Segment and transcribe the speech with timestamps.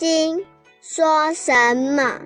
[0.00, 0.38] 经》
[0.80, 2.22] 说什么？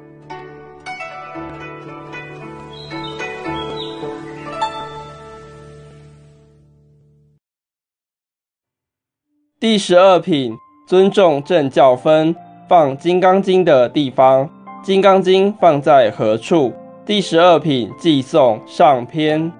[9.58, 12.36] 第十二品，尊重正教分。
[12.68, 14.46] 放《金刚经》的地方，
[14.80, 16.72] 《金刚经》放在何处？
[17.04, 19.50] 第十二品寄送上篇。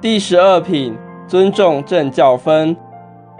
[0.00, 0.96] 第十二品
[1.28, 2.74] 尊重正教分。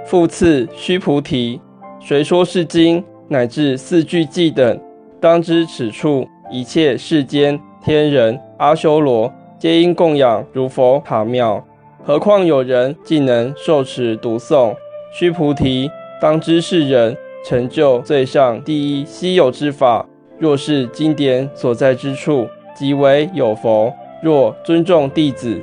[0.05, 1.61] 复次，须菩提，
[2.01, 4.78] 谁说是经乃至四句偈等？
[5.20, 11.65] 当知此处一切世间天人阿修罗，皆因供养如佛塔庙。
[12.05, 14.75] 何况有人竟能受持读诵？
[15.12, 15.88] 须菩提，
[16.20, 17.16] 当知是人
[17.47, 20.05] 成就最上第一稀有之法。
[20.39, 23.92] 若是经典所在之处，即为有佛。
[24.20, 25.61] 若尊重弟子，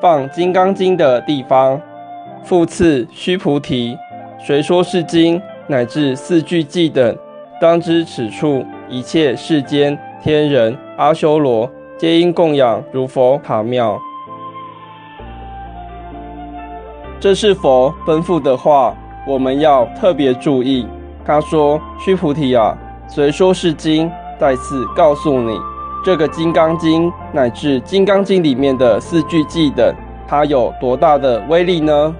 [0.00, 1.80] 放《金刚经》的地方。
[2.42, 3.96] 复次，须菩提，
[4.38, 7.16] 谁说是经乃至四句偈等？
[7.60, 14.00] 当知此处一切世间天人阿修罗，皆因供养如佛塔庙。
[17.20, 20.88] 这是佛吩咐的话，我们要特别注意。
[21.22, 22.74] 他说：“须菩提啊，
[23.06, 25.60] 虽说是经，再次告诉你，
[26.02, 29.94] 这个《金刚经》乃至《金刚经》里面的四句偈等，
[30.26, 32.14] 它有多大的威力呢？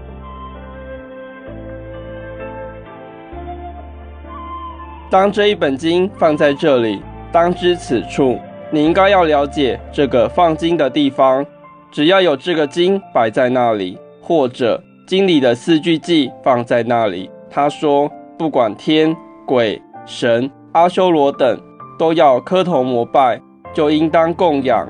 [5.11, 8.39] 当这一本经放在这里，当知此处，
[8.71, 11.45] 你应该要了解这个放经的地方。
[11.91, 14.81] 只要有这个经摆在那里，或者……
[15.07, 18.09] 经里的四句偈放在那里，他说：
[18.39, 21.61] 不管天、鬼、神、阿修罗等，
[21.99, 23.41] 都要磕头膜拜，
[23.73, 24.87] 就应当供养。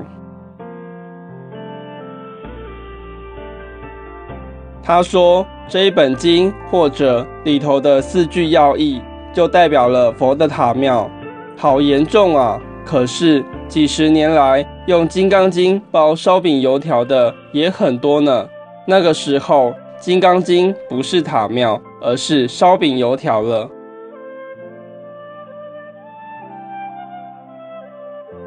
[4.82, 9.00] 他说这一本经或者里头的四句要义，
[9.32, 11.10] 就代表了佛的塔庙，
[11.56, 12.60] 好严重啊！
[12.84, 18.48] 可是几十年来用《金刚经》包烧饼油条的也很多呢。
[18.86, 19.72] 那个时候。
[20.02, 23.68] 《金刚经》不是塔庙，而是烧饼油条了。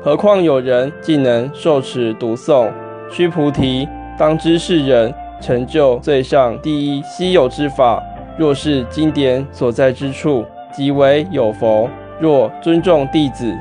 [0.03, 2.69] 何况有人竟能受持读诵？
[3.09, 3.87] 须菩提，
[4.17, 8.03] 当知是人成就最上第一稀有之法。
[8.37, 10.43] 若是经典所在之处，
[10.73, 11.89] 即为有佛。
[12.19, 13.57] 若尊重弟子。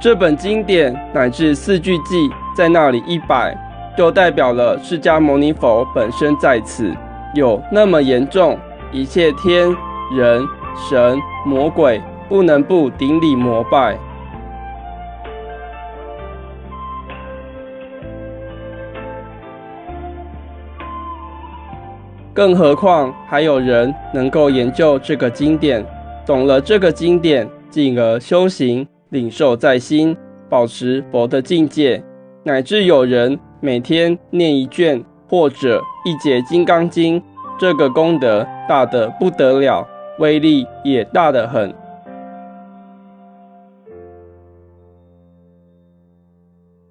[0.00, 3.52] 这本经典乃至四句偈在那里一摆，
[3.98, 6.94] 就代表了释迦牟尼佛本身在此。
[7.34, 8.56] 有那么严重，
[8.92, 9.74] 一切天
[10.14, 13.98] 人神魔鬼不能不顶礼膜拜。
[22.32, 25.84] 更何况还有人能够研究这个经典，
[26.26, 28.86] 懂了这个经典，进而修行。
[29.10, 30.16] 领受在心，
[30.48, 32.02] 保持佛的境界，
[32.42, 37.20] 乃至有人每天念一卷或者一节《金刚经》，
[37.56, 39.86] 这个功德大得不得了，
[40.18, 41.74] 威力也大得很。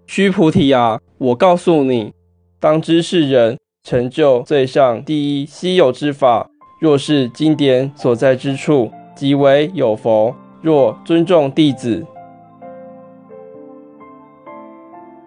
[0.07, 2.13] 须菩提啊，我告诉你，
[2.59, 6.49] 当知是人成就最上第一稀有之法。
[6.79, 10.35] 若是经典所在之处，即为有佛。
[10.61, 12.05] 若尊重弟子，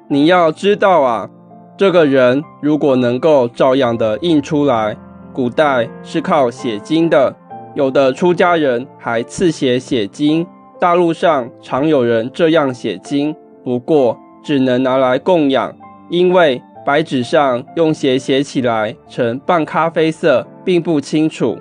[0.09, 1.31] 你要知道啊，
[1.77, 4.97] 这个人如果能够照样的印出来，
[5.33, 7.35] 古代是靠写经的，
[7.79, 10.45] 有的出家人还刺写写经。
[10.81, 15.73] 大陆上常有人这样写经，不过只能拿来供养，
[16.11, 21.57] 因为白纸上用血写起来呈半咖啡色，并不清楚。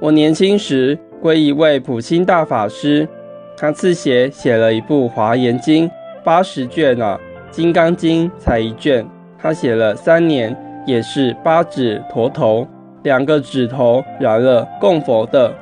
[0.00, 3.08] 我年轻时归一位普清大法师，
[3.56, 5.88] 他刺写写了一部《华严经》，
[6.24, 7.16] 八十卷啊，
[7.54, 9.06] 《金刚经》才一卷。
[9.38, 10.56] 他写了三年，
[10.86, 12.66] 也是八指陀头，
[13.02, 15.52] 两个指头燃了供佛的。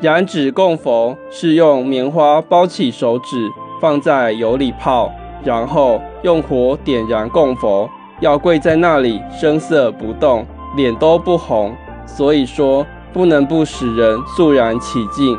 [0.00, 3.50] 燃指供佛是用棉花包起手指，
[3.80, 5.10] 放在油里泡，
[5.42, 7.88] 然后用火点燃供佛。
[8.20, 10.44] 要跪在那里，声色不动，
[10.76, 11.74] 脸都不红，
[12.04, 15.34] 所以说不能不使人肃然起敬。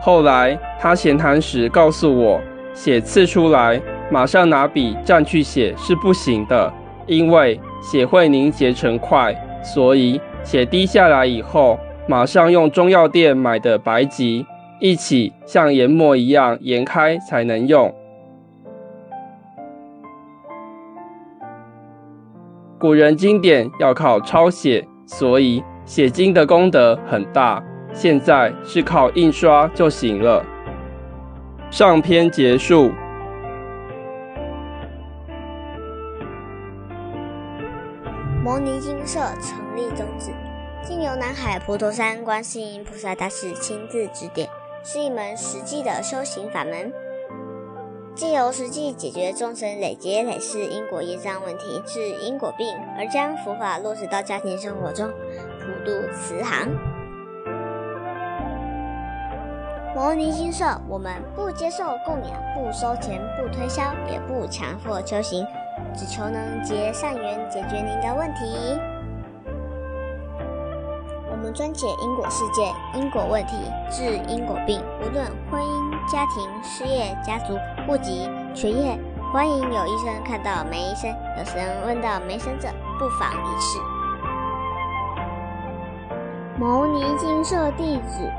[0.00, 2.40] 后来他闲谈时告诉我，
[2.72, 3.80] 血刺出来，
[4.10, 6.72] 马上拿笔蘸去写是不行的，
[7.06, 14.46] 因为血会凝结成块，所以血滴下来以后，马上用中药店买的白芨
[14.80, 17.92] 一起像研磨一样研开才能用。
[22.78, 27.60] 古人经典要靠抄写，所以写经的功德很大。
[27.92, 30.44] 现在是靠印刷就行了。
[31.70, 32.90] 上篇结束。
[38.42, 40.30] 摩尼精舍成立宗旨，
[40.82, 44.48] 经由南海普陀山观世音菩萨大士亲自指点，
[44.82, 46.90] 是一门实际的修行法门。
[48.14, 55.08] 借由实际解决众生累劫累世因果业障问题，治因果病，而将佛法落实到家庭生活中，
[55.60, 56.68] 普度慈航。
[59.98, 65.44] 摩尼金舍，我们不接受供养，不收钱，不推销，也不强迫修行，
[65.92, 68.78] 只求能结善缘，解决您的问题。
[71.28, 73.56] 我们专解因果事件、因果问题，
[73.90, 78.96] 治因果病，无论婚姻、家庭、事业、家族、户籍、学业，
[79.32, 82.68] 欢迎有医生看到没医生，有神问到没神者，
[83.00, 83.80] 不妨一试。
[86.56, 88.32] 牟尼金舍地址：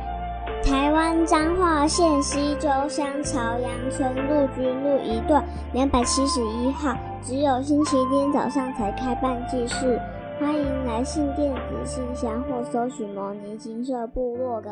[0.64, 10.00] 台湾彰化县西周乡朝阳村陆军路一段两百七十一号，只有星期天早上才开办祭事。
[10.40, 14.70] 欢迎来信电子信箱或搜寻“摩尼金色部落格”。